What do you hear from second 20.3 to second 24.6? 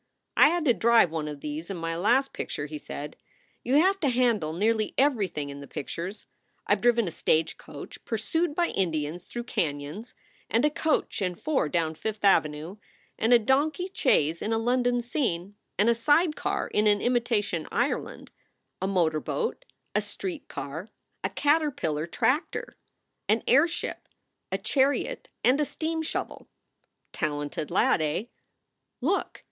car, a caterpillar tractor, an airship, a